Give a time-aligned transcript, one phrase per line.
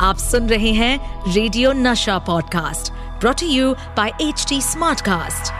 [0.00, 5.52] आप सुन रहे हैं radio Nasha podcast brought you by H T smartcast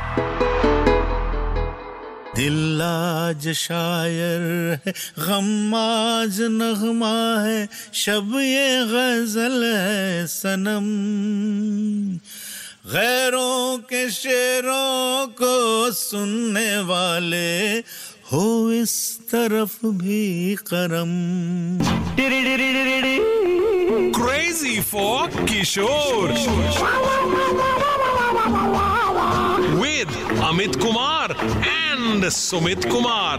[2.37, 10.87] दिल आज शायर है गम आज नगमा है शब ये गज़ल है सनम।
[12.93, 17.79] गैरों के शेरों को सुनने वाले
[18.33, 21.13] हो इस तरफ़ भी करम।
[24.29, 26.37] Crazy for Kishore.
[28.29, 30.13] With
[30.49, 33.39] Amit Kumar and Sumit Kumar.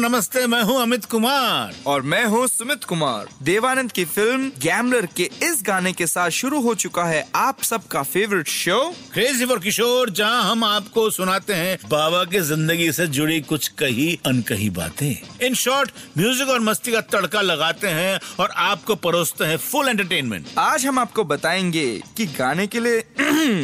[0.00, 5.22] नमस्ते मैं हूँ अमित कुमार। और मैं हूँ सुमित कुमार। देवानंद की फ़िल्म गैमलर के
[5.42, 8.78] इस गाने के साथ शुरू हो चुका है आप सबका favourite show
[9.14, 14.08] crazy for Kishore जहाँ हम आपको सुनाते हैं बाबा के ज़िंदगी से जुड़ी कुछ कही
[14.26, 19.56] अनकही बातें। इन शॉर्ट म्यूज़िक और मस्ती का तड़का लगाते हैं और आपको परोसते हैं
[19.66, 23.04] फुल एंटरटेनमेंट आज हम आपको बताएँगे कि गाने के लिए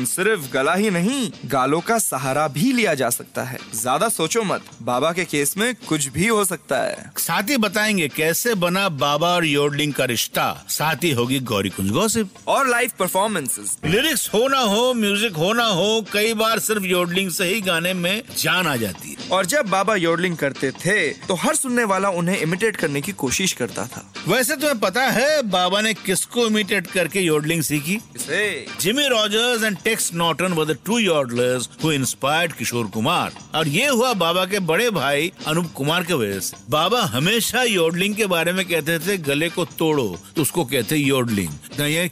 [0.06, 4.64] सिर्फ़ गला ही नहीं गालों का सहारा भी लिया जा सकता है। ज़्यादा सोचो मत
[4.82, 9.28] बाबा के केस में कुछ भी हो सकता है। साथ ही बताएँगे कैसे बना बाबा
[9.28, 14.46] और योडलिंग का रिश्ता। साथ ही होगी गौरी कुंज गॉसिप। और लाइव परफॉर्मेंसेस लिरिक्स हो
[14.48, 18.66] ना हो म्यूज़िक हो ना हो कई बार सिर्फ़ योडलिंग से ही गाने में जान
[18.66, 22.76] आ जाती है। और जब बाबा योडलिंग करते थे तो हर सुनने वाला उन्हें इमिटेट
[22.76, 27.62] करने की कोशिश करता था। वैसे तुम्हें पता है बाबा ने किसको इमिटेट करके योडलिंग
[27.62, 27.98] सीखी?
[28.16, 33.68] इसे Jimmy Rogers and Tex Norton were the two yodelers who inspired किशोर कुमार। और
[33.68, 38.26] ये हुआ बाबा के बड़े भाई अनूप कुमार के वजह से। बाबा हमेशा योडलिंग के
[38.26, 41.52] बारे में कहते थे गले को तोड़ो। तो उसको कहते योडलिंग।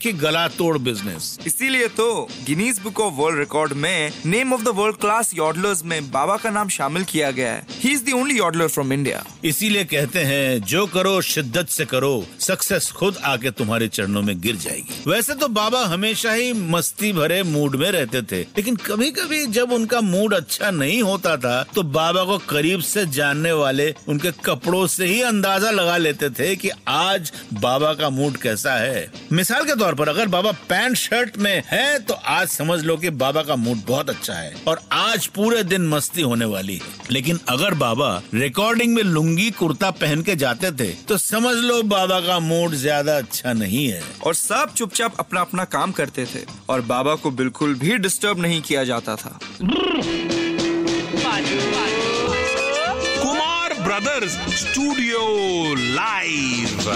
[0.02, 4.68] कि गला तोड़ बिज़नेस इसीलिए तो Guinness book of world record में name of the
[4.68, 8.38] world class yodlers में बाबा का नाम शामिल किया गया है। He is the only
[8.38, 13.88] yodler from India इसीलिए कहते हैं, जो करो, शिद्दत से करो सक्सेस खुद आके तुम्हारे
[13.88, 18.40] चरणों में गिर जाएगी। वैसे तो बाबा हमेशा ही मस्ती भरे मूड में रहते थे,
[18.40, 23.06] लेकिन कभी कभी जब उनका मूड अच्छा नहीं होता था तो बाबा को करीब से
[23.08, 28.36] जानने वाले उनके कपड़ों से ही अंदाज़ा लगा लेते थे कि आज बाबा का मूड
[28.36, 32.80] कैसा है। मिसाल के तौर पर, अगर बाबा पैंट शर्ट में है तो आज समझ
[32.82, 36.74] लो कि बाबा का मूड बहुत अच्छा है, और आज पूरे दिन मस्ती होने वाली
[36.74, 41.82] है। लेकिन अगर बाबा रिकॉर्डिंग में लुंगी कुर्ता पहन के जाते थे तो समझ लो
[41.84, 46.44] बाबा का मूड ज़्यादा अच्छा नहीं है। और सब चुपचाप अपना अपना काम करते थे
[46.68, 49.38] और बाबा को बिल्कुल भी डिस्टर्ब नहीं किया जाता था।
[53.22, 55.20] Kumar brothers studio
[55.74, 56.90] live.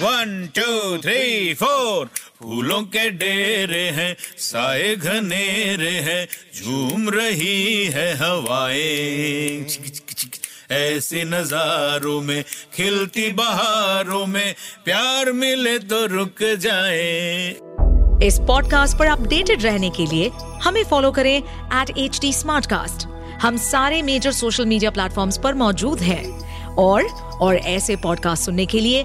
[0.00, 2.08] One two three four
[2.42, 9.66] फूलों के डेरे हैं, साए घनेरे हैं, झूम रही है हवाएँ।
[10.70, 12.44] ऐसे नजारों में,
[12.76, 17.48] खिलती बहारों में प्यार मिले तो रुक जाए।
[18.26, 20.30] इस पॉडकास्ट पर अपडेटेड रहने के लिए
[20.62, 21.36] हमें फॉलो करें
[21.82, 22.32] एट एच टी
[23.36, 27.02] हम सारे मेजर सोशल मीडिया प्लेटफॉर्म्स पर मौजूद हैं। और
[27.40, 29.04] और ऐसे पॉडकास्ट सुनने के लिए